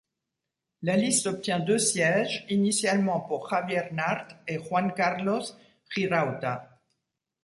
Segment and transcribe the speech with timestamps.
[0.81, 5.43] La liste obtient deux sièges, initialement pour Javier Nart et Juan Carlos
[5.95, 6.79] Girauta.